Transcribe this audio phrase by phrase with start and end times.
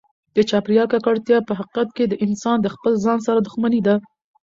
[0.35, 3.95] د چاپیریال ککړتیا په حقیقت کې د انسان د خپل ځان سره دښمني ده.